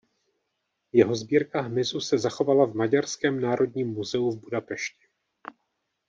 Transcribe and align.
Jeho 0.93 1.15
sbírka 1.15 1.61
hmyzu 1.61 2.01
se 2.01 2.17
zachovala 2.17 2.65
v 2.65 2.73
Maďarskem 2.73 3.41
národním 3.41 3.87
muzeu 3.89 4.31
v 4.31 4.39
Budapešti. 4.39 5.05